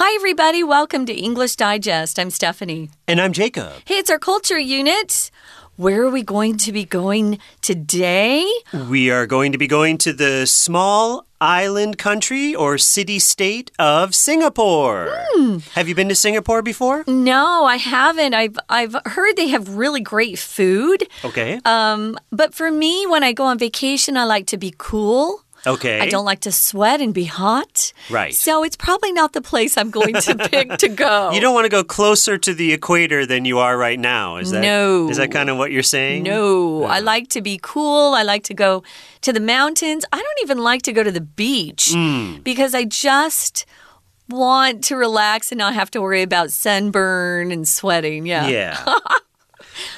[0.00, 0.62] Hi, everybody.
[0.62, 2.20] Welcome to English Digest.
[2.20, 2.88] I'm Stephanie.
[3.08, 3.72] And I'm Jacob.
[3.84, 5.32] Hey, it's our culture unit.
[5.74, 8.48] Where are we going to be going today?
[8.88, 14.14] We are going to be going to the small island country or city state of
[14.14, 15.08] Singapore.
[15.32, 15.58] Hmm.
[15.74, 17.02] Have you been to Singapore before?
[17.08, 18.34] No, I haven't.
[18.34, 21.08] I've I've heard they have really great food.
[21.24, 21.60] Okay.
[21.64, 25.42] Um, but for me, when I go on vacation, I like to be cool.
[25.74, 26.00] Okay.
[26.00, 27.92] I don't like to sweat and be hot.
[28.10, 28.34] Right.
[28.34, 31.30] So it's probably not the place I'm going to pick to go.
[31.32, 34.36] You don't want to go closer to the equator than you are right now.
[34.36, 35.08] Is that No.
[35.08, 36.22] Is that kind of what you're saying?
[36.24, 38.14] No, I like to be cool.
[38.14, 38.82] I like to go
[39.22, 40.04] to the mountains.
[40.12, 42.38] I don't even like to go to the beach Hmm.
[42.42, 43.66] because I just
[44.28, 48.26] want to relax and not have to worry about sunburn and sweating.
[48.26, 48.46] Yeah.
[48.48, 48.94] Yeah.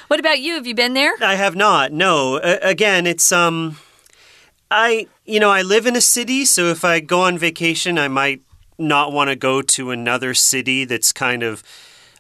[0.09, 0.55] What about you?
[0.55, 1.13] Have you been there?
[1.23, 1.91] I have not.
[1.93, 2.37] No.
[2.43, 3.79] A again, it's um
[4.71, 8.09] I you know, I live in a city, so if I go on vacation, I
[8.09, 8.43] might
[8.79, 11.63] not want to go to another city that's kind of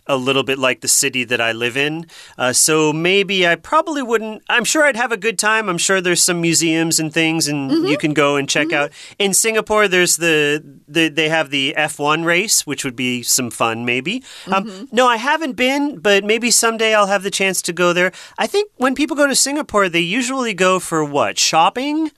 [0.07, 2.07] a little bit like the city that I live in.
[2.37, 4.43] Uh, so maybe I probably wouldn't.
[4.49, 5.69] I'm sure I'd have a good time.
[5.69, 8.91] I'm sure there's some museums and things, and you can go and check out.
[9.19, 13.85] In Singapore, there's the, the they have the F1 race, which would be some fun,
[13.85, 14.25] maybe.
[14.51, 18.11] Um, no, I haven't been, but maybe someday I'll have the chance to go there.
[18.39, 22.11] I think when people go to Singapore, they usually go for what shopping.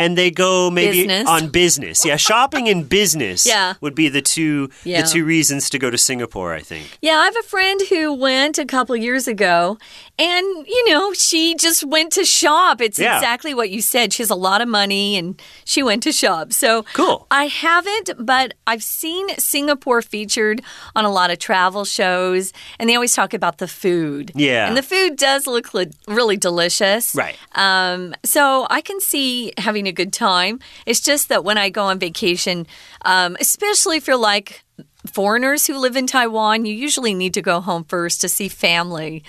[0.00, 1.28] And they go maybe Business.
[1.28, 2.04] on business.
[2.04, 3.74] Yeah, shopping and business Yeah.
[3.80, 5.02] would be the two Yeah.
[5.02, 6.86] the two reasons to go to Singapore, I think.
[7.02, 9.78] Yeah, I have a friend who went a couple years ago,
[10.18, 12.80] and you know, she just went to shop.
[12.80, 13.16] It's Yeah.
[13.16, 14.12] exactly what you said.
[14.12, 16.52] She has a lot of money, and she went to shop.
[16.52, 17.26] So Cool.
[17.30, 20.62] I haven't, but I've seen Singapore featured
[20.96, 24.32] on a lot of travel shows, and they always talk about the food.
[24.34, 24.66] Yeah.
[24.66, 25.66] and the food does look
[26.06, 27.14] really delicious.
[27.14, 27.36] Right.
[27.54, 30.58] Um, so I can see having a good time.
[30.86, 32.66] It's just that when I go on vacation,
[33.04, 34.64] um, especially if you're like
[35.06, 39.22] foreigners who live in Taiwan, you usually need to go home first to see family.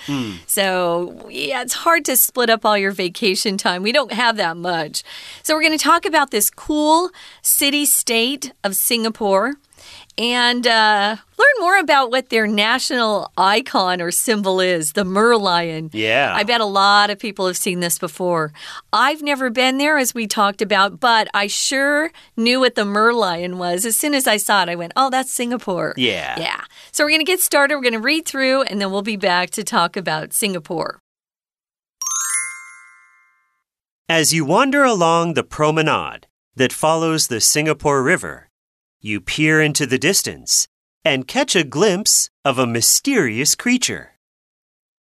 [0.48, 3.82] So, yeah, it's hard to split up all your vacation time.
[3.82, 5.04] We don't have that much.
[5.44, 7.10] So, we're going to talk about this cool
[7.42, 9.56] city state of Singapore
[10.18, 15.90] and uh, learn more about what their national icon or symbol is the merlion.
[15.94, 16.34] Yeah.
[16.36, 18.52] I bet a lot of people have seen this before.
[18.92, 23.58] I've never been there, as we talked about, but I sure knew what the merlion
[23.58, 23.86] was.
[23.86, 25.94] As soon as I saw it, I went, oh, that's Singapore.
[25.98, 26.40] Yeah.
[26.40, 26.62] Yeah.
[26.92, 27.76] So we're going to get started.
[27.76, 31.00] We're going to read through, and then we'll be back to talk about Singapore.
[34.10, 36.28] As you wander along the promenade
[36.58, 38.50] that follows the Singapore River,
[39.02, 40.68] you peer into the distance
[41.04, 44.12] and catch a glimpse of a mysterious creature.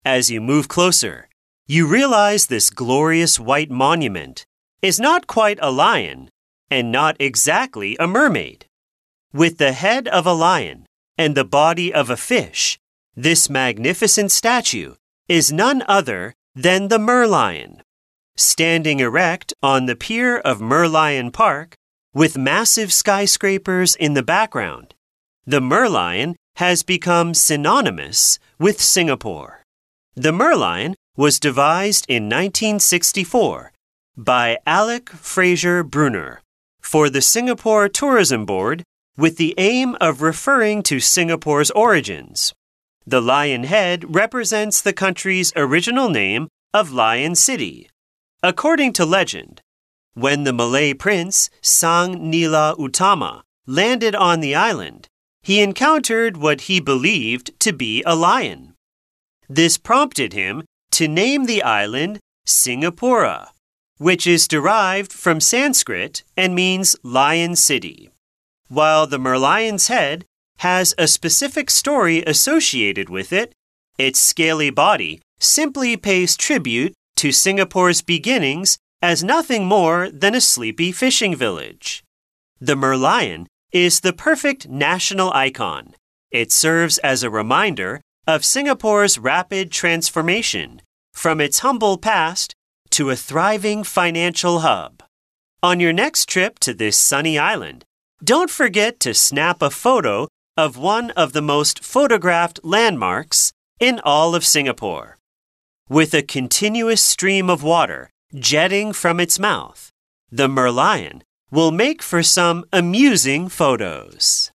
[0.05, 1.27] As you move closer,
[1.67, 4.45] you realize this glorious white monument
[4.81, 6.29] is not quite a lion
[6.71, 8.65] and not exactly a mermaid.
[9.33, 10.85] With the head of a lion
[11.17, 12.79] and the body of a fish,
[13.15, 14.95] this magnificent statue
[15.27, 17.81] is none other than the merlion.
[18.37, 21.75] Standing erect on the pier of Merlion Park,
[22.13, 24.95] with massive skyscrapers in the background,
[25.45, 29.63] the merlion has become synonymous with Singapore.
[30.15, 33.71] The merlion was devised in 1964
[34.17, 36.41] by Alec Fraser Brunner
[36.81, 38.83] for the Singapore Tourism Board
[39.17, 42.53] with the aim of referring to Singapore's origins.
[43.05, 47.89] The lion head represents the country's original name of Lion City.
[48.41, 49.61] According to legend,
[50.13, 55.07] when the Malay prince Sang Nila Utama landed on the island,
[55.41, 58.73] he encountered what he believed to be a lion.
[59.47, 63.49] This prompted him to name the island Singapura,
[63.97, 68.09] which is derived from Sanskrit and means lion city.
[68.67, 70.25] While the merlion's head
[70.59, 73.53] has a specific story associated with it,
[73.97, 80.91] its scaly body simply pays tribute to Singapore's beginnings as nothing more than a sleepy
[80.91, 82.03] fishing village.
[82.59, 85.95] The merlion is the perfect national icon.
[86.31, 90.81] It serves as a reminder of Singapore's rapid transformation
[91.13, 92.53] from its humble past
[92.91, 95.03] to a thriving financial hub.
[95.61, 97.85] On your next trip to this sunny island,
[98.23, 104.35] don't forget to snap a photo of one of the most photographed landmarks in all
[104.35, 105.17] of Singapore.
[105.87, 109.89] With a continuous stream of water jetting from its mouth,
[110.31, 111.21] the merlion
[111.51, 114.51] will make for some amusing photos.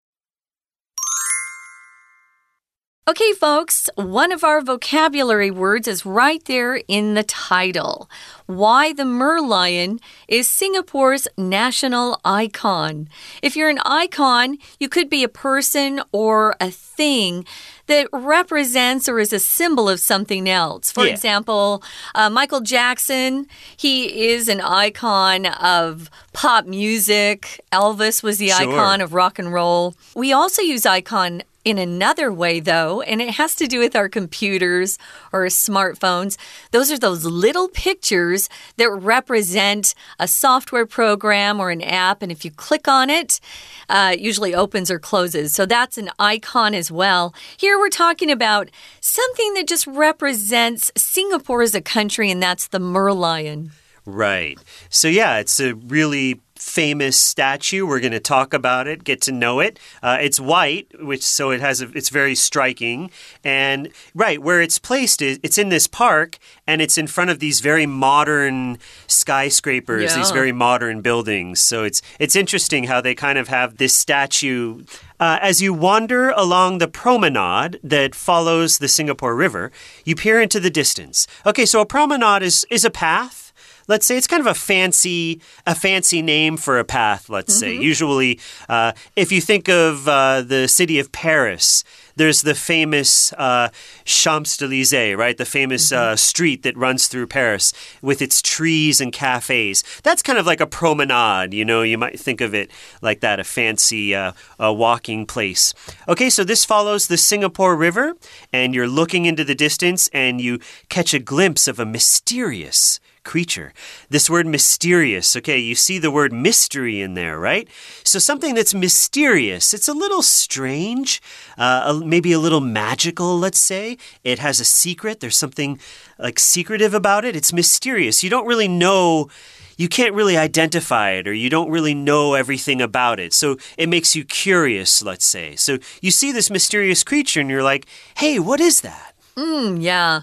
[3.10, 8.08] Okay, folks, one of our vocabulary words is right there in the title.
[8.46, 9.98] Why the merlion
[10.28, 13.08] is Singapore's national icon.
[13.42, 17.44] If you're an icon, you could be a person or a thing
[17.88, 20.92] that represents or is a symbol of something else.
[20.92, 21.12] For Yeah.
[21.12, 21.82] example,
[22.14, 27.60] uh, Michael Jackson, he is an icon of pop music.
[27.72, 28.68] Elvis was the Sure.
[28.70, 29.96] icon of rock and roll.
[30.14, 34.08] We also use icon in another way, though, and it has to do with our
[34.08, 34.98] computers
[35.32, 36.36] or smartphones.
[36.70, 42.44] Those are those little pictures that represent a software program or an app, and if
[42.44, 43.40] you click on it,
[43.88, 45.54] uh, it usually opens or closes.
[45.54, 47.34] So that's an icon as well.
[47.56, 48.70] Here we're talking about
[49.00, 53.70] something that just represents Singapore as a country, and that's the merlion.
[54.06, 54.58] Right.
[54.88, 57.86] So, yeah, it's a really famous statue.
[57.86, 59.78] We're going to talk about it, get to know it.
[60.02, 63.10] Uh, it's white, which so it has a, it's very striking.
[63.42, 67.38] And right where it's placed is it's in this park, and it's in front of
[67.38, 71.60] these very modern skyscrapers, these very modern buildings.
[71.60, 74.84] So it's it's interesting how they kind of have this statue.
[75.18, 79.70] Uh, as you wander along the promenade that follows the Singapore River,
[80.04, 81.26] you peer into the distance.
[81.44, 83.49] Okay, so a promenade is is a path
[83.90, 87.76] let's say it's kind of a fancy a fancy name for a path let's say
[87.76, 88.38] usually
[88.68, 91.84] uh, if you think of uh, the city of paris
[92.20, 93.70] there's the famous uh,
[94.04, 95.38] Champs-Élysées, right?
[95.38, 97.72] The famous uh, street that runs through Paris
[98.02, 99.82] with its trees and cafes.
[100.02, 102.70] That's kind of like a promenade, you know, you might think of it
[103.00, 104.32] like that, a fancy uh,
[104.62, 105.72] uh, walking place.
[106.08, 108.14] Okay, so this follows the Singapore River,
[108.52, 110.58] and you're looking into the distance and you
[110.90, 113.72] catch a glimpse of a mysterious creature.
[114.08, 117.68] This word mysterious, okay, you see the word mystery in there, right?
[118.04, 121.20] So something that's mysterious, it's a little strange,
[121.58, 123.98] uh, maybe a little magical, let's say.
[124.24, 125.78] It has a secret, there's something
[126.18, 127.36] like secretive about it.
[127.36, 128.22] It's mysterious.
[128.22, 129.28] You don't really know.
[129.76, 133.32] You can't really identify it, or you don't really know everything about it.
[133.32, 135.56] So it makes you curious, let's say.
[135.56, 137.86] So you see this mysterious creature, and you're like,
[138.16, 139.14] hey, what is that?
[139.36, 140.22] Mm, yeah.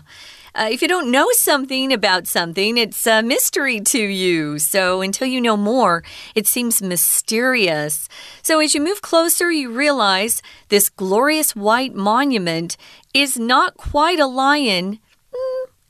[0.57, 4.57] Uh, if you don't know something about something, it's a mystery to you.
[4.57, 8.09] So until you know more, it seems mysterious.
[8.41, 12.75] So as you move closer, you realize this glorious white monument
[13.13, 14.97] is not quite a lion.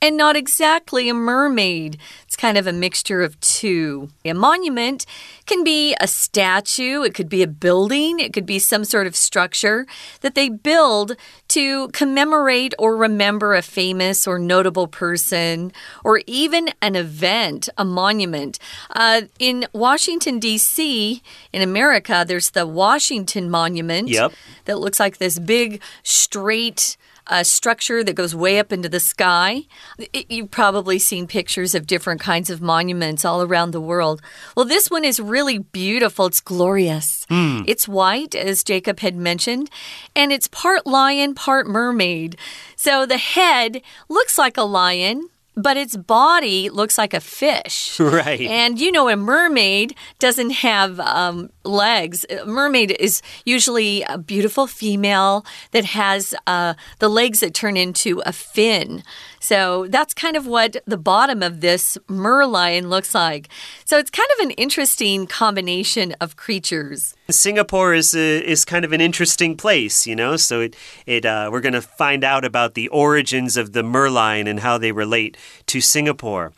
[0.00, 1.98] And not exactly a mermaid.
[2.24, 4.10] It's kind of a mixture of two.
[4.24, 5.04] A monument
[5.44, 9.16] can be a statue, it could be a building, it could be some sort of
[9.16, 9.86] structure
[10.20, 11.16] that they build
[11.48, 15.72] to commemorate or remember a famous or notable person,
[16.04, 18.58] or even an event, a monument.
[18.94, 21.22] Uh, in Washington, D.C.,
[21.52, 24.32] in America, there's the Washington Monument Yep.
[24.66, 26.96] that looks like this big, straight,
[27.28, 29.62] a structure that goes way up into the sky.
[29.98, 34.22] It- you've probably seen pictures of different kinds of monuments all around the world.
[34.56, 36.26] Well, this one is really beautiful.
[36.26, 37.26] It's glorious.
[37.28, 37.62] Hmm.
[37.66, 39.70] It's white, as Jacob had mentioned,
[40.16, 42.36] and it's part lion, part mermaid.
[42.76, 45.28] So the head looks like a lion.
[45.60, 47.98] But its body looks like a fish.
[48.18, 48.40] Right.
[48.40, 52.24] And you know, a mermaid doesn't have um, legs.
[52.30, 58.22] A mermaid is usually a beautiful female that has uh, the legs that turn into
[58.24, 59.02] a fin.
[59.40, 63.48] So that's kind of what the bottom of this merlion looks like.
[63.84, 67.14] So it's kind of an interesting combination of creatures.
[67.30, 70.36] Singapore is a, is kind of an interesting place, you know.
[70.36, 74.48] So it it uh, we're going to find out about the origins of the merlion
[74.48, 75.36] and how they relate
[75.66, 76.52] to Singapore.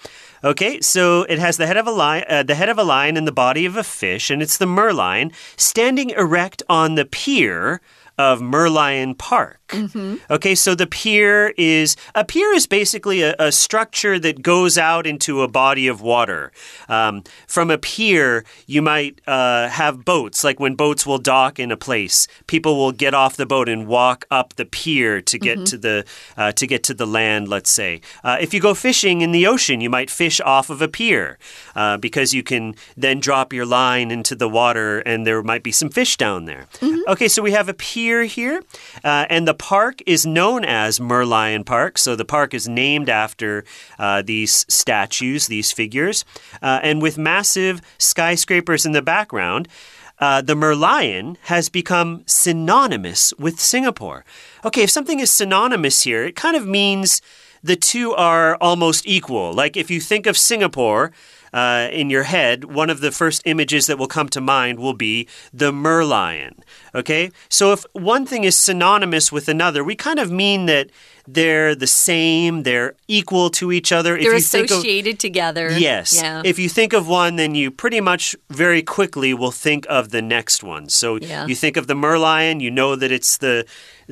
[0.45, 3.17] Okay, so it has the head of a lion, uh, the head of a lion,
[3.17, 7.81] and the body of a fish, and it's the merlion standing erect on the pier
[8.17, 9.60] of Merlion Park.
[10.31, 15.07] Okay, so the pier is a pier is basically a, a structure that goes out
[15.07, 16.53] into a body of water.
[16.89, 21.71] Um, from a pier, you might uh, have boats, like when boats will dock in
[21.71, 25.67] a place, people will get off the boat and walk up the pier to get
[25.67, 26.05] to the
[26.37, 27.49] uh, to get to the land.
[27.49, 30.83] Let's say, uh, if you go fishing in the ocean, you might fish off of
[30.83, 31.39] a pier
[31.75, 35.73] uh, because you can then drop your line into the water, and there might be
[35.73, 36.67] some fish down there.
[37.09, 38.63] Okay, so we have a pier here,
[39.05, 41.99] uh, and the park is known as Merlion Park.
[41.99, 43.63] So the park is named after
[43.99, 46.25] uh, these statues, these figures,
[46.63, 49.69] uh, and with massive skyscrapers in the background.
[50.19, 54.25] Uh, the Merlion has become synonymous with Singapore.
[54.65, 57.21] Okay, if something is synonymous here, it kind of means
[57.63, 59.53] the two are almost equal.
[59.53, 61.13] Like if you think of Singapore,
[61.53, 64.95] uh, in your head, one of the first images that will come to mind will
[64.95, 66.59] be the merlion.
[66.95, 67.31] Okay?
[67.49, 70.91] So if one thing is synonymous with another, we kind of mean that
[71.27, 74.13] they're the same, they're equal to each other.
[74.13, 75.71] They're if you associated of, together.
[75.71, 76.21] Yes.
[76.21, 76.43] Yeah.
[76.45, 80.23] If you think of one, then you pretty much very quickly will think of the
[80.23, 80.89] next one.
[80.89, 81.47] So yeah.
[81.47, 83.67] you think of the merlion, you know that it's the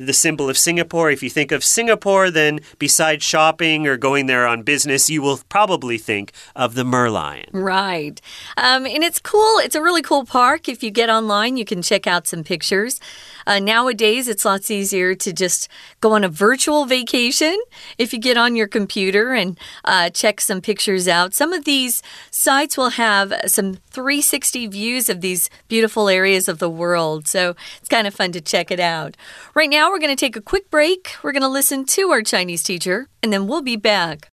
[0.05, 1.11] the symbol of Singapore.
[1.11, 5.39] If you think of Singapore, then besides shopping or going there on business, you will
[5.49, 7.45] probably think of the merlion.
[7.51, 8.21] Right.
[8.57, 9.59] Um, and it's cool.
[9.59, 10.69] It's a really cool park.
[10.69, 12.99] If you get online, you can check out some pictures.
[13.45, 15.67] Uh, nowadays, it's lots easier to just
[16.01, 17.57] go on a virtual vacation
[17.97, 21.33] if you get on your computer and uh, check some pictures out.
[21.33, 26.69] Some of these sites will have some 360 views of these beautiful areas of the
[26.69, 27.27] world.
[27.27, 29.17] So it's kind of fun to check it out.
[29.55, 31.15] Right now, we're going to take a quick break.
[31.23, 34.29] We're going to listen to our Chinese teacher, and then we'll be back.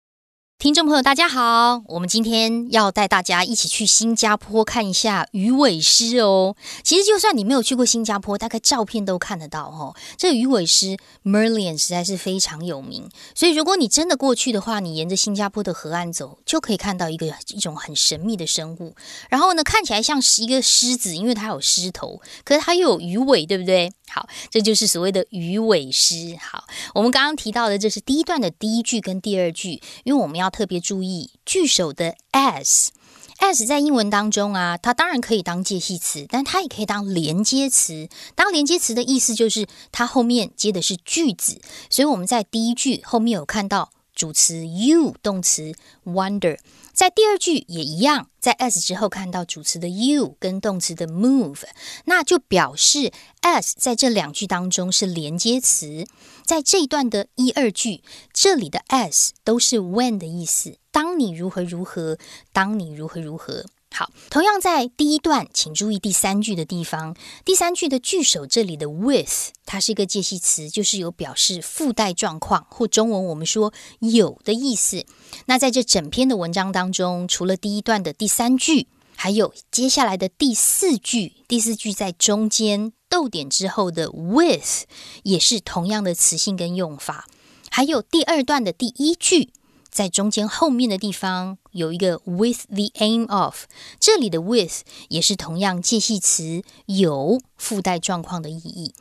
[0.61, 1.83] 听众朋友，大家好！
[1.87, 6.55] 我们今天要带大家一起去新加坡看一下鱼尾狮哦。
[6.85, 9.97] 其实，就算你没有去过新加坡，大概照片都看得到哦。
[10.19, 18.95] 这个鱼尾狮 Merlion 实在是非常有名，所以如果你真的过去的话，你沿着新加坡的河岸走，就可以看到一个一种很神秘的生物。
[19.31, 23.91] 然后呢，看起来像是一个狮子，因为它有狮头，可是它又有鱼尾，对不对？
[24.11, 26.37] 好，这就是所谓的鱼尾狮。
[26.39, 26.65] 好，
[26.95, 38.09] 我们刚刚提到的，这是第一段的第一句跟第二句，因为我们要特别注意句首的 as，as 在英文当中啊，它当然可以当介系词，但它也可以当连接词。
[38.35, 45.73] 当连接词的意思就是它后面接的是句子，所以我们在第一句后面有看到主词 you，动词
[46.05, 46.59] wonder。
[47.01, 51.63] 在第二句也一样，在 as 之后看到主词的 you 跟动词的 move，
[52.05, 56.07] 那就表示 as 在这两句当中是连接词。
[56.45, 58.03] 在这一段的一二句，
[58.35, 62.19] 这里的 as 都是 when 的意思，当你如何如何，
[62.53, 63.65] 当你如何如何。
[63.93, 67.15] 好，同样在第一段，请注意第三句的地方。
[67.45, 75.05] 第三句的句首这里的 with，它是一个介系词，就是有表示附带状况或中文我们说有的意思。
[75.47, 84.85] 那在这整篇的文章当中，除了第一段的第三句，还有接下来的第四句，第四句在中间逗点之后的 with，
[85.25, 87.27] 也是同样的词性跟用法。
[87.71, 89.51] 还有第二段的第一句。
[89.91, 93.65] 在中间后面的地方有一个 with the aim of，
[93.99, 98.95] 这里的 with 也是同样介系词，有附带状况的意义。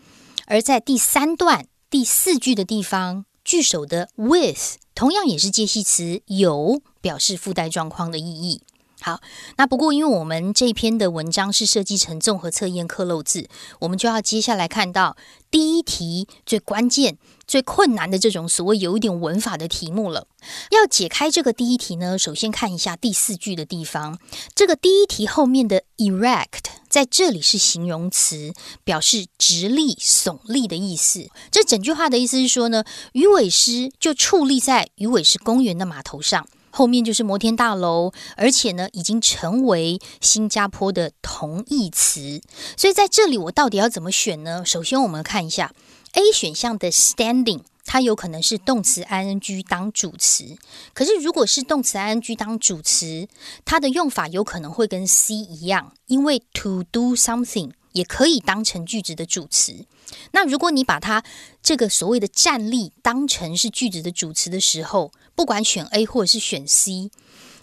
[0.48, 8.62] 而在第三段第四句的地方，句首的 with 同样也是介系词，有表示附带状况的意义。
[9.01, 9.22] 好，
[9.55, 13.48] 那不过因为我们这篇的文章是设计成综合测验课漏字，
[13.79, 15.15] 我们就要接下来看到
[15.50, 17.17] 第一题最关键、
[17.50, 20.27] 最困难的这种所谓有一点文法的题目了。
[20.70, 24.20] 要解开这个第一题呢，首先看一下第四句的地方。
[24.53, 28.53] 这个第一题后面的 erect 在这里是形容词，
[28.84, 31.27] 表示直立、耸立的意思。
[31.50, 36.48] 这整句话的意思是说呢，鱼尾狮就矗立在鱼尾狮公园的码头上。
[36.72, 42.39] 后面就是摩天大楼，而且呢，已经成为新加坡的同义词。
[42.77, 44.63] 所以在这里，我到底要怎么选呢？
[44.63, 45.74] 首先，我们看一下
[46.13, 50.58] A 选项的 standing，它有可能是动词 ing 当主词。
[50.94, 53.28] 可是，如果是动词 ing 当主词，
[53.63, 59.86] 它的用法有可能会跟 C 一样，因为 to do something 也可以当成句子的主词。
[60.32, 61.24] 那如果你把它
[61.62, 67.12] 这个所谓的站立当成是句子的主词的时候，不管选 A 或者是选 C，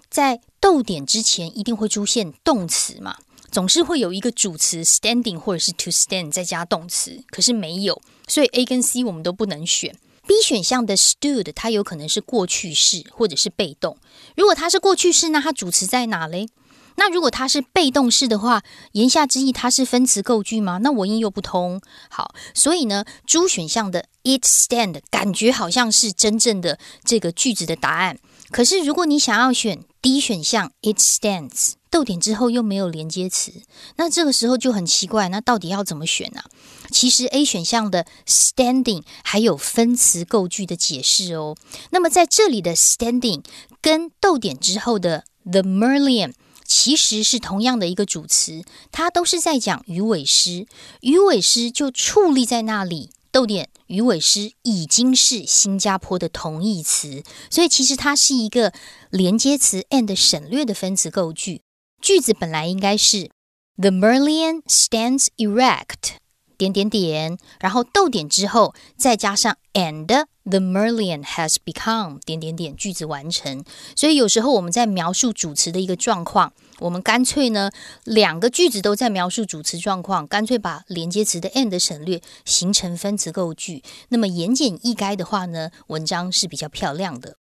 [0.09, 3.17] 在逗点之前一定会出现动词嘛？
[3.50, 9.97] 总是会有一个主词 standing 或者是 to stand 再加动词，可是没有，所以 A 跟 C 我们都不能选。
[10.26, 13.97] B 选项的 stood 它有可能是过去式或者是被动。
[14.35, 16.49] 如果它是过去式，那它主词在哪嘞？
[16.97, 20.79] 那如果它是被动式的话，言下之意它是分词构句吗？
[20.79, 21.81] 那文音又不通。
[22.11, 28.19] 好，所以呢，猪选项的 it stand 感觉好像是真正的这个句子的答案。
[28.50, 33.50] 可是如果你想要选 D 选项 it stands，逗点之后又没有连接词，
[33.97, 35.31] 那这个时候就很奇怪。
[35.31, 36.43] 那到底要怎么选呢？
[36.91, 41.57] 其实 A 选项的 standing 还有分词构句的解释哦。
[41.93, 43.43] 那么在这里的 standing
[43.81, 46.35] 跟逗点之后的 the merlion。
[46.67, 48.62] 其实是同样的一个主词，
[48.93, 50.67] 它都是在讲鱼尾狮。
[51.00, 58.73] 鱼尾狮就矗立在那里，逗点鱼尾狮已经是新加坡的同义词，所以其实它是一个
[59.11, 61.62] 连接词 and 省略的分词构句。
[62.01, 63.29] 句子本来应该是
[63.77, 66.15] The Merlion stands erect
[66.58, 73.63] 点点点，然后逗点之后再加上 and the Merlion has become 点点点，句子完成。
[73.96, 77.72] 所以有时候我们在描述主词的一个状况，我们干脆呢
[78.03, 83.84] 两个句子都在描述主词状况，干脆把连接词的 and 省略，形成分词构句。
[84.10, 87.38] 那么言简意赅的话呢，文章是比较漂亮的。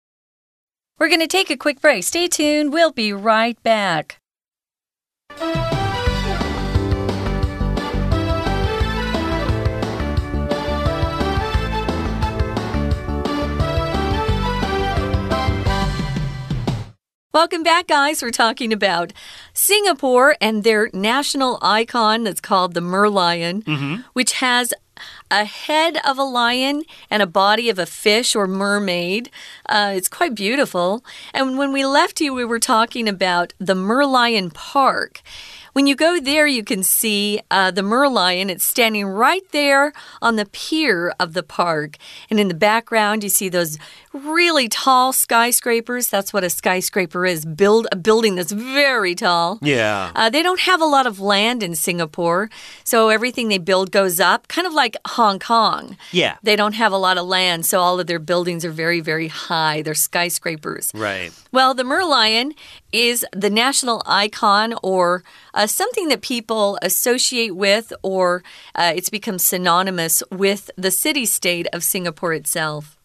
[0.98, 2.02] We're going to take a quick break.
[2.02, 2.70] Stay tuned.
[2.70, 4.16] We'll be right back.
[17.33, 18.21] Welcome back, guys.
[18.21, 19.13] We're talking about
[19.53, 24.01] Singapore and their national icon that's called the merlion, mm-hmm.
[24.13, 24.73] which has
[25.29, 29.29] a head of a lion and a body of a fish or mermaid.
[29.67, 31.03] Uh, it's quite beautiful.
[31.33, 35.21] And when we left you, we were talking about the Merlion Park.
[35.73, 38.49] When you go there, you can see uh, the merlion.
[38.49, 41.97] It's standing right there on the pier of the park.
[42.29, 43.77] And in the background, you see those
[44.13, 46.09] really tall skyscrapers.
[46.09, 49.59] That's what a skyscraper is build a building that's very tall.
[49.61, 50.11] Yeah.
[50.15, 52.49] Uh, they don't have a lot of land in Singapore,
[52.83, 55.97] so everything they build goes up, kind of like Hong Kong.
[56.11, 56.37] Yeah.
[56.43, 59.29] They don't have a lot of land, so all of their buildings are very, very
[59.29, 59.81] high.
[59.81, 60.91] They're skyscrapers.
[60.93, 61.31] Right.
[61.51, 62.53] Well, the merlion
[62.91, 65.23] is the national icon or
[65.61, 71.67] uh, something that people associate with, or uh, it's become synonymous with the city state
[71.71, 72.97] of Singapore itself.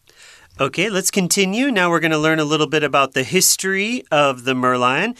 [0.59, 1.69] Okay, let's continue.
[1.69, 5.15] Now we're going to learn a little bit about the history of the Merlion.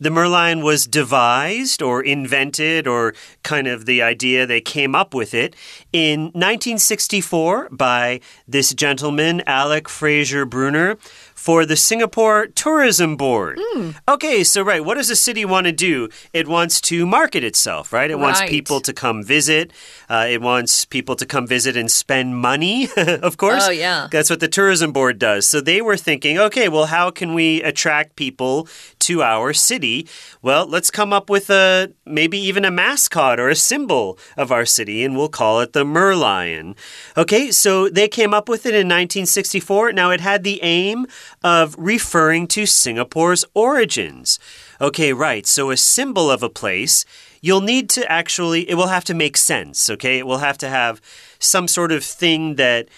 [0.00, 5.32] The Merlion was devised or invented, or kind of the idea they came up with
[5.32, 5.54] it,
[5.92, 10.96] in 1964 by this gentleman, Alec Fraser Brunner,
[11.40, 13.58] for the Singapore Tourism Board.
[14.06, 16.10] Okay, so, right, what does a city want to do?
[16.34, 18.10] It wants to market itself, right?
[18.10, 19.72] It wants people to come visit,
[20.10, 23.66] uh, it wants people to come visit and spend money, of course.
[23.66, 24.08] Oh, yeah.
[24.12, 25.46] That's what the tourism board does.
[25.48, 28.68] So they were thinking, okay, well, how can we attract people
[28.98, 30.06] to our city?
[30.42, 34.66] Well, let's come up with a maybe even a mascot or a symbol of our
[34.66, 36.76] city, and we'll call it the Merlion.
[37.16, 39.92] Okay, so they came up with it in 1964.
[39.92, 41.06] Now it had the aim
[41.42, 44.38] of referring to Singapore's origins.
[44.80, 45.46] Okay, right.
[45.46, 47.04] So a symbol of a place
[47.40, 50.18] you'll need to actually, it will have to make sense, okay?
[50.18, 51.00] It will have to have
[51.38, 52.88] some sort of thing that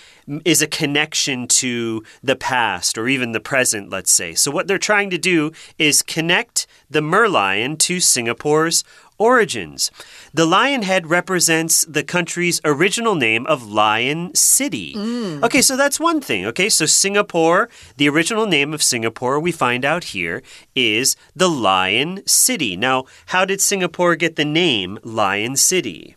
[0.45, 4.35] is a connection to the past or even the present, let's say.
[4.35, 8.85] So, what they're trying to do is connect the merlion to Singapore's
[9.23, 9.90] origins.
[10.35, 14.94] The lion head represents the country's original name of Lion City.
[14.94, 15.44] Mm.
[15.44, 16.44] Okay, so that's one thing.
[16.46, 20.42] Okay, so Singapore, the original name of Singapore, we find out here,
[20.75, 22.77] is the Lion City.
[22.77, 26.16] Now, how did Singapore get the name Lion City?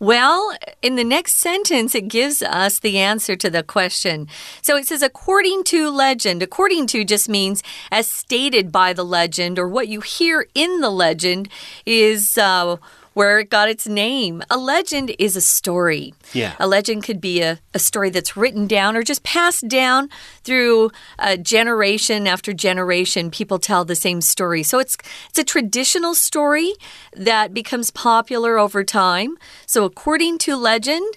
[0.00, 4.28] Well, in the next sentence, it gives us the answer to the question.
[4.62, 6.42] So it says, according to legend.
[6.42, 10.90] According to just means as stated by the legend, or what you hear in the
[10.90, 11.48] legend
[11.86, 12.36] is.
[12.36, 12.76] Uh,
[13.14, 14.42] where it got its name.
[14.50, 16.14] A legend is a story.
[16.32, 16.54] Yeah.
[16.60, 20.10] A legend could be a, a story that's written down or just passed down
[20.42, 23.30] through uh, generation after generation.
[23.30, 24.62] People tell the same story.
[24.62, 24.96] So it's
[25.30, 26.74] it's a traditional story
[27.16, 29.36] that becomes popular over time.
[29.66, 31.16] So according to legend,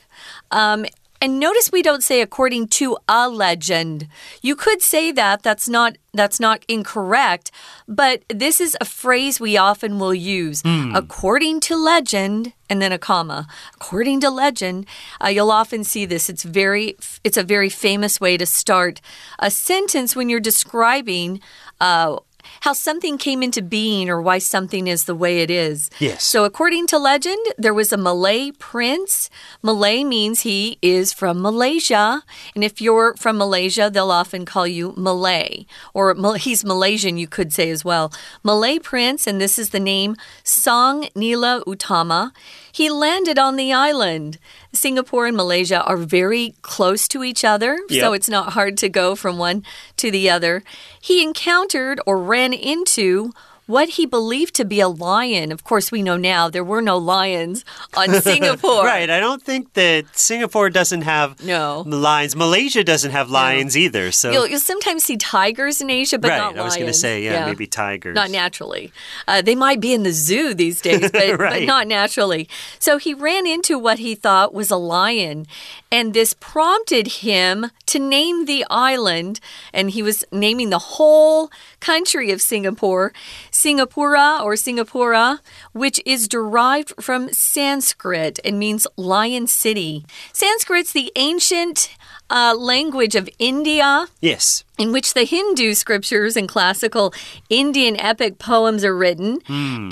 [0.51, 0.85] um,
[1.21, 4.07] and notice we don't say according to a legend.
[4.41, 7.51] You could say that that's not that's not incorrect,
[7.87, 10.63] but this is a phrase we often will use.
[10.95, 13.47] According to legend and then a comma.
[13.75, 14.87] According to legend,
[15.23, 16.29] uh, you'll often see this.
[16.29, 19.01] It's very it's a very famous way to start
[19.39, 21.39] a sentence when you're describing
[21.79, 22.17] uh,
[22.61, 25.89] how something came into being or why something is the way it is.
[25.99, 26.23] Yes.
[26.23, 29.29] So, according to legend, there was a Malay prince.
[29.61, 32.23] Malay means he is from Malaysia.
[32.55, 35.65] And if you're from Malaysia, they'll often call you Malay.
[35.93, 38.11] Or he's Malaysian, you could say as well.
[38.43, 42.31] Malay prince, and this is the name Sang Nila Utama.
[42.77, 44.37] He landed on the island.
[44.71, 49.15] Singapore and Malaysia are very close to each other, so it's not hard to go
[49.15, 49.63] from one
[49.95, 50.61] to the other.
[51.01, 53.33] He encountered or ran into
[53.67, 55.51] what he believed to be a lion.
[55.51, 57.63] Of course, we know now there were no lions
[57.95, 58.83] on Singapore.
[58.85, 59.09] Right.
[59.09, 61.83] I don't think that Singapore doesn't have No.
[61.85, 62.35] lions.
[62.35, 64.11] Malaysia doesn't have lions either.
[64.11, 66.37] So You'll, you'll sometimes see tigers in Asia, but right.
[66.37, 66.59] not lions.
[66.59, 68.15] I was going to say, yeah, maybe tigers.
[68.15, 68.91] Not naturally.
[69.27, 72.47] Uh, they might be in the zoo these days, but, but not naturally.
[72.79, 75.45] So he ran into what he thought was a lion,
[75.91, 79.39] and this prompted him to name the island,
[79.73, 81.49] and he was naming the whole
[81.79, 83.11] country of Singapore
[83.57, 85.39] Singapura or Singapura,
[85.73, 90.05] which is derived from Sanskrit and means lion city.
[90.31, 91.89] Sanskrit's the ancient
[92.29, 94.63] uh, language of India Yes.
[94.77, 97.13] In which the Hindu scriptures and classical
[97.49, 99.41] Indian epic poems are written.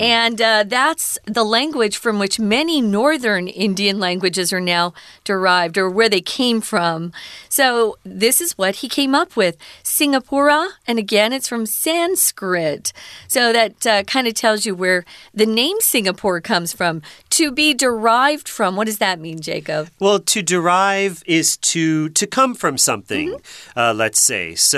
[0.00, 4.94] And uh, that's the language from which many northern Indian languages are now
[5.24, 7.12] derived or where they came from.
[7.48, 10.68] So, this is what he came up with Singapura.
[10.86, 12.92] And again, it's from Sanskrit.
[13.28, 17.02] So, that uh, kind of tells you where the name Singapore comes from.
[17.30, 19.90] To be derived from, what does that mean, Jacob?
[20.00, 23.36] Well, to derive is to to come from something.
[23.76, 24.54] Uh, let's say.
[24.54, 24.75] So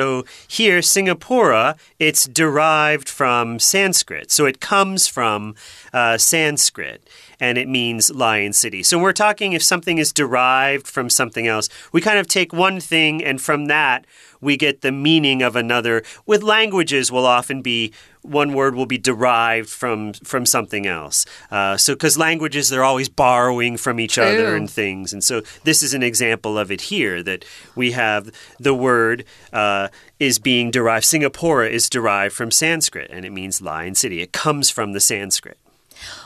[0.49, 4.31] here, Singapura, it's derived from Sanskrit.
[4.31, 5.55] So it comes from
[5.93, 7.09] uh, Sanskrit,
[7.41, 8.83] and it means lion city.
[8.83, 12.81] So we're talking if something is derived from something else, we kind of take one
[12.81, 14.05] thing, and from that
[14.41, 16.03] we get the meaning of another.
[16.27, 17.93] With languages, will often be
[18.29, 21.27] one word will be derived from from something else.
[21.51, 25.83] Uh, so because languages they're always borrowing from each other and things, and so this
[25.83, 29.89] is an example of it here that we have the word uh,
[30.19, 31.05] is being derived.
[31.05, 34.21] Singapore is derived from Sanskrit, and it means lion city.
[34.21, 35.59] It comes from the Sanskrit.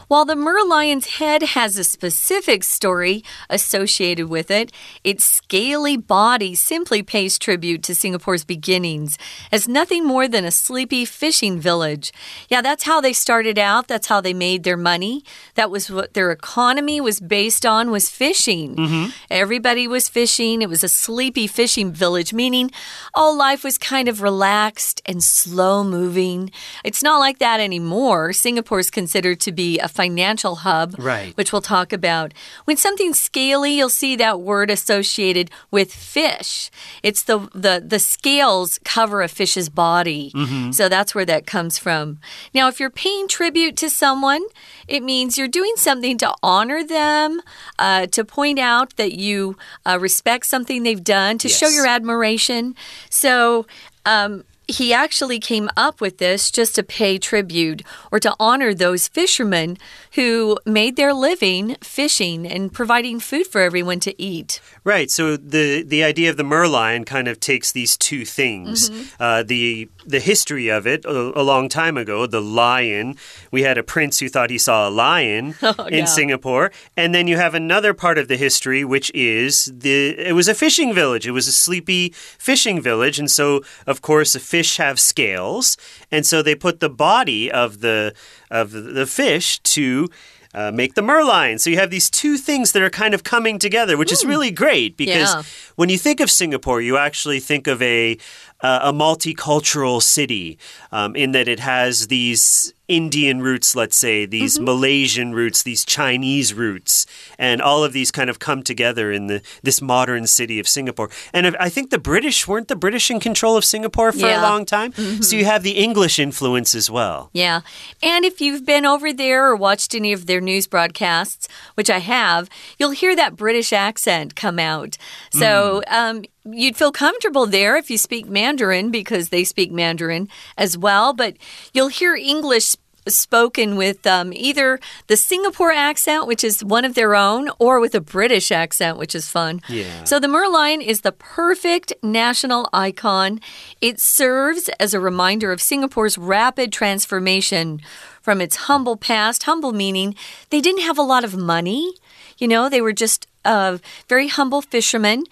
[0.08, 4.70] While the merlion's head has a specific story associated with it,
[5.02, 9.16] its scaly body simply pays tribute to Singapore's beginnings
[9.50, 12.12] as nothing more than a sleepy fishing village.
[12.50, 13.88] Yeah, that's how they started out.
[13.88, 15.24] That's how they made their money.
[15.54, 18.76] That was what their economy was based on was fishing.
[18.76, 19.10] Mm-hmm.
[19.30, 20.60] Everybody was fishing.
[20.60, 22.70] It was a sleepy fishing village, meaning
[23.14, 26.50] all life was kind of relaxed and slow moving.
[26.84, 28.32] It's not like that anymore.
[28.34, 31.36] Singapore is considered to be a financial hub, Right.
[31.36, 32.28] which we'll talk about.
[32.66, 36.70] When something's scaly, you'll see that word associated with fish.
[37.02, 40.24] It's the the the scales cover a fish's body.
[40.72, 42.18] So that's where that comes from.
[42.54, 44.42] Now, if you're paying tribute to someone,
[44.88, 47.40] it means you're doing something to honor them,
[47.78, 52.74] uh, to point out that you uh, respect something they've done, to show your admiration.
[53.10, 53.66] So,
[54.06, 59.08] um, he actually came up with this just to pay tribute or to honor those
[59.08, 59.76] fishermen
[60.12, 64.60] who made their living fishing and providing food for everyone to eat.
[64.84, 65.10] Right.
[65.10, 68.90] So the the idea of the merlion kind of takes these two things.
[69.20, 72.26] Uh, the the history of it a, a long time ago.
[72.26, 73.16] The lion.
[73.50, 75.54] We had a prince who thought he saw a lion
[75.88, 76.04] in yeah.
[76.06, 80.48] Singapore, and then you have another part of the history, which is the it was
[80.48, 81.26] a fishing village.
[81.26, 85.76] It was a sleepy fishing village, and so of course the fish have scales,
[86.10, 88.14] and so they put the body of the
[88.50, 90.08] of the, fish to
[90.54, 91.58] uh, make the merlion.
[91.58, 94.50] So you have these two things that are kind of coming together, which is really
[94.50, 95.42] great because Yeah.
[95.76, 98.18] when you think of Singapore, you actually think of a
[98.62, 100.58] uh, a multicultural city
[100.92, 106.52] um, in that it has these Indian roots, let's say, these Malaysian roots, these Chinese
[106.52, 107.06] roots,
[107.38, 111.08] and all of these kind of come together in the this modern city of Singapore.
[111.32, 114.40] And I think the British weren't the British in control of Singapore for Yeah.
[114.40, 117.30] a long time, so you have the English influence as well.
[117.32, 117.62] Yeah.
[118.02, 121.98] And if you've been over there or watched any of their news broadcasts, which I
[121.98, 124.98] have, you'll hear that British accent come out.
[125.32, 130.28] So, um, You'd feel comfortable there if you speak Mandarin because they speak Mandarin
[130.58, 131.36] as well, but
[131.72, 132.74] you'll hear English
[133.08, 137.94] spoken with um, either the Singapore accent, which is one of their own, or with
[137.94, 139.60] a British accent, which is fun.
[139.68, 140.04] Yeah.
[140.04, 143.40] So the merlion is the perfect national icon.
[143.80, 147.80] It serves as a reminder of Singapore's rapid transformation
[148.20, 150.14] from its humble past, humble meaning
[150.50, 151.94] they didn't have a lot of money.
[152.38, 153.78] You know, they were just uh,
[154.08, 155.24] very humble fishermen.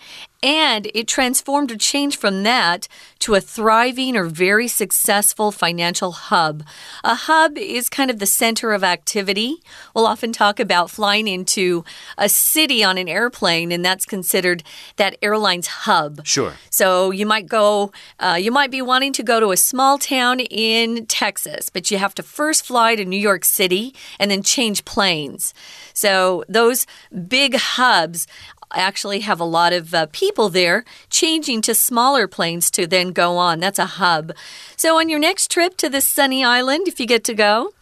[0.43, 2.89] And it transformed or changed from that
[3.21, 6.63] to a thriving or very successful financial hub.
[7.05, 9.57] A hub is kind of the center of activity.
[9.95, 11.85] We'll often talk about flying into
[12.17, 14.63] a city on an airplane, and that's considered
[14.97, 16.27] that airline's hub.
[16.27, 16.55] Sure.
[16.71, 20.41] So you might go, uh, you might be wanting to go to a small town
[20.41, 24.87] in Texas, but you have to first fly to New York City and then change
[24.87, 25.53] planes.
[25.93, 26.87] So those
[27.29, 28.27] big hubs
[28.75, 33.37] actually have a lot of uh, people there changing to smaller planes to then go
[33.37, 33.61] on.
[33.61, 34.33] That's a hub.
[34.77, 37.73] So on your next trip to this sunny island, if you get to go,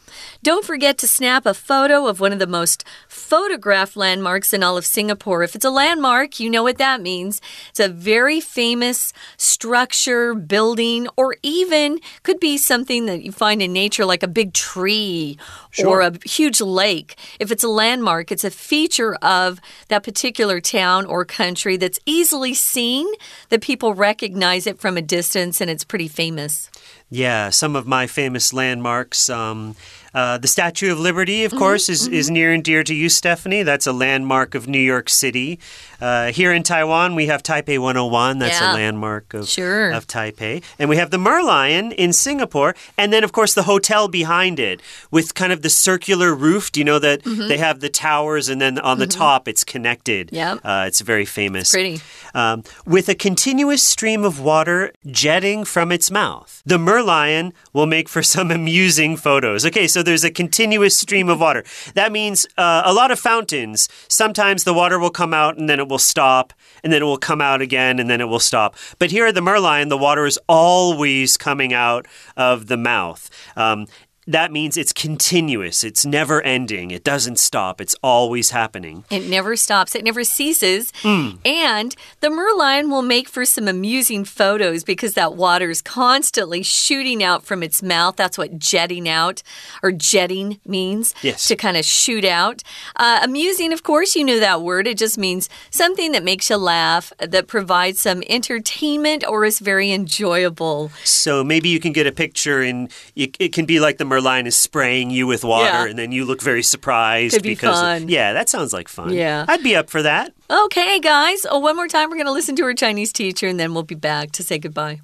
[0.42, 4.76] don't forget to snap a photo of one of the most photographed landmarks in all
[4.76, 5.42] of Singapore.
[5.42, 7.40] If it's a landmark, you know what that means.
[7.70, 13.72] It's a very famous structure, building, or even could be something that you find in
[13.72, 15.38] nature like a big tree
[15.84, 17.16] or a huge lake.
[17.38, 22.54] If it's a landmark, it's a feature of that particular town or country that's easily
[22.54, 23.06] seen,
[23.48, 26.70] that people recognize it from a distance, and it's pretty famous.
[27.10, 29.30] Yeah, some of my famous landmarks.
[29.30, 29.76] Um,
[30.14, 33.62] uh, the Statue of Liberty, of course, is, is near and dear to you, Stephanie.
[33.62, 35.58] That's a landmark of New York City.
[36.00, 38.38] Uh, here in Taiwan, we have Taipei 101.
[38.38, 38.72] That's Yeah.
[38.72, 39.90] a landmark of, Sure.
[39.90, 40.62] of Taipei.
[40.78, 42.74] And we have the Merlion in Singapore.
[42.96, 46.70] And then, of course, the hotel behind it with kind of the circular roof.
[46.72, 50.30] Do you know that they have the towers and then on the top it's connected?
[50.32, 50.60] Yep.
[50.64, 51.70] Uh, it's very famous.
[51.72, 52.00] Pretty.
[52.34, 56.62] Um, with a continuous stream of water jetting from its mouth.
[56.64, 59.66] The merlion will make for some amusing photos.
[59.66, 61.64] Okay, so there's a continuous stream of water.
[61.94, 63.88] That means uh, a lot of fountains.
[64.08, 67.18] Sometimes the water will come out and then it will stop, and then it will
[67.18, 68.76] come out again and then it will stop.
[68.98, 72.06] But here at the merlion, the water is always coming out
[72.36, 73.30] of the mouth.
[73.56, 73.86] Um,
[74.28, 75.82] that means it's continuous.
[75.82, 76.90] It's never ending.
[76.90, 77.80] It doesn't stop.
[77.80, 79.04] It's always happening.
[79.10, 80.92] It never stops, it never ceases.
[81.02, 87.22] And the merlion will make for some amusing photos because that water is constantly shooting
[87.22, 88.16] out from its mouth.
[88.16, 89.42] That's what jetting out
[89.82, 91.14] or jetting means.
[91.22, 91.48] Yes.
[91.48, 92.62] To kind of shoot out.
[92.96, 94.86] Uh, amusing, of course, you know that word.
[94.86, 99.90] It just means something that makes you laugh, that provides some entertainment, or is very
[99.90, 100.90] enjoyable.
[101.02, 104.17] So maybe you can get a picture, and it, it can be like the merlion
[104.17, 105.85] is spraying you with water, Yeah.
[105.89, 108.09] and then you look very surprised Could be because fun.
[108.09, 109.13] yeah, that sounds like fun.
[109.13, 109.45] Yeah.
[109.47, 110.33] I'd be up for that.
[110.49, 111.45] Okay, guys.
[111.49, 113.83] Oh, one more time, we're going to listen to our Chinese teacher, and then we'll
[113.83, 114.99] be back to say goodbye.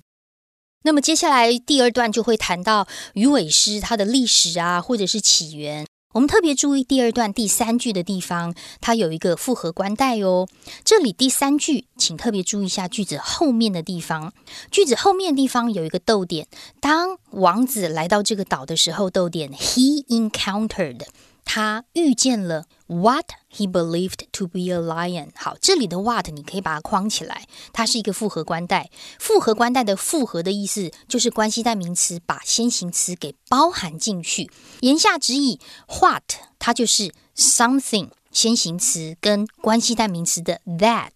[0.84, 5.86] 那么接下来第二段就会谈到鱼尾狮它的历史啊，或者是起源。
[6.15, 10.47] 我们特别注意第二段第三句的地方，它有一个复合关带哦。
[10.85, 14.33] 这里第三句，请特别注意一下句子后面的地方。
[14.71, 16.47] 句子后面的地方有一个逗点，
[16.79, 21.01] 当王子来到这个岛的时候，逗点 he encountered。
[21.45, 25.29] 他遇见了 what he believed to be a lion。
[25.35, 28.91] 好，这里的 what 你可以把它框起来，它是一个复合关带。
[29.19, 34.51] 复合关带的复合的意思就是关系代名词把先行词给包含进去。
[34.81, 35.61] 言下之意
[36.01, 36.23] ，what
[36.59, 41.11] 它就是 something 先行词跟关系代名词的 that。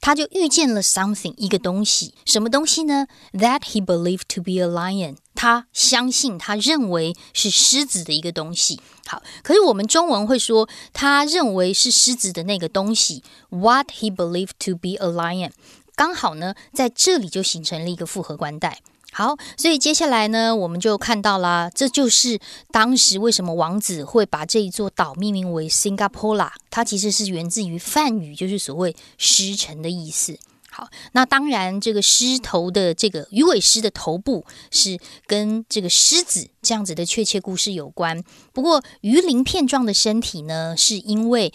[0.00, 8.80] 他就遇见了 something 一个东西，什么东西呢？That he believed to be a lion，他相信他认为是狮子的一个东西。
[9.06, 15.52] 好，可是我们中文会说他认为是狮子的那个东西，What he believed to be a lion，
[15.94, 18.80] 刚好呢在这里就形成了一个复合关带。
[19.16, 22.40] 好，所以接下来呢，我们就看到啦，这就是
[22.72, 30.36] 当时为什么王子会把这一座岛命名为 Singapore，它其实是源自于梵语，就是所谓狮城的意思。
[30.68, 34.98] 好，那当然，这个狮头的这个鱼尾狮的头部是
[35.28, 38.20] 跟这个狮子这样子的确切故事有关。
[38.52, 41.52] 不过，鱼鳞片状的身体呢，是因为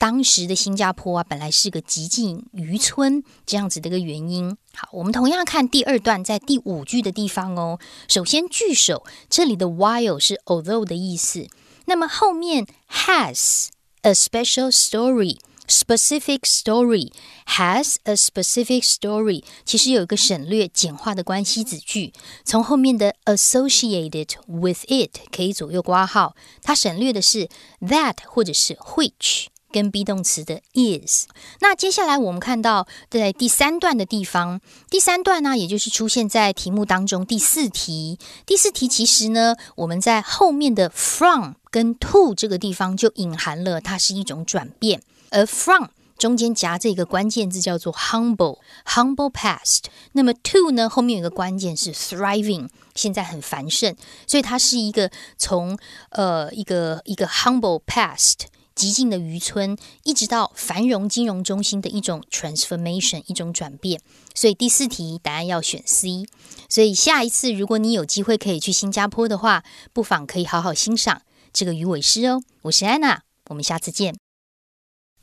[0.00, 4.56] 当时的新加坡啊，本来是个极尽渔村这样子的一个原因。
[4.72, 7.78] 好，我们同样看第二段，在第五句的地方哦。
[8.08, 11.48] 首先，句首这里的 while 是 although 的意思，
[11.84, 13.68] 那么后面 has
[14.00, 15.36] a special story。
[15.68, 17.12] Specific story
[17.46, 27.48] has a specific story，其实有一个省略简化的关系子句，从后面的 associated with it 可以左右挂号，它省略的是
[27.82, 29.46] that 或者是 which。
[29.72, 31.26] 跟 be 动词的 is，
[31.60, 38.18] 那接下来我们看到在第三段的地方，第三段呢，也就是出现在题目当中第四题。
[38.44, 45.86] 第四题其实呢，我们在后面的 from 跟 to 这个地方就隐含了它是一种转变，而 from
[46.18, 49.84] 中间夹着一个关键字叫做 humble，humble past。
[50.12, 55.78] 那么 to 呢，后面有一个关键是 thriving，现在很繁盛，所以它是一个从
[56.10, 58.40] 呃一个一个 humble past。
[58.79, 64.01] 极尽的渔村，一直到繁荣金融中心的一种 transformation，一种转变。
[64.33, 66.25] 所以第四题答案要选 C。
[66.67, 71.21] 所以下一次如果你有机会可以去新加坡的话，不妨可以好好欣赏
[71.53, 72.41] 这个鱼尾狮哦。
[72.63, 74.15] 我是安娜，我们下次见。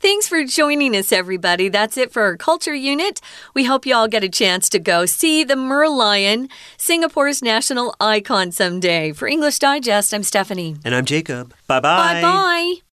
[0.01, 1.69] Thanks for joining us, everybody.
[1.69, 3.19] That's it for our culture unit.
[3.53, 8.51] We hope you all get a chance to go see the merlion, Singapore's national icon
[8.51, 9.13] someday.
[9.13, 10.75] For English Digest, I'm Stephanie.
[10.83, 11.53] And I'm Jacob.
[11.67, 12.21] Bye bye.
[12.21, 12.86] Bye bye.